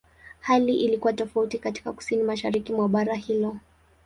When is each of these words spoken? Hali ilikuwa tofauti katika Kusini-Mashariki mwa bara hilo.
Hali 0.39 0.75
ilikuwa 0.75 1.13
tofauti 1.13 1.59
katika 1.59 1.91
Kusini-Mashariki 1.93 2.73
mwa 2.73 2.89
bara 2.89 3.15
hilo. 3.15 3.57